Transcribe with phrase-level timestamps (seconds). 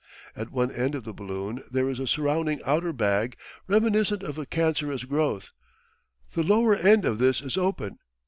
[0.35, 4.47] At one end of the balloon there is a surrounding outer bag, reminiscent of a
[4.47, 5.51] cancerous growth.
[6.33, 7.99] The lower end of this is open.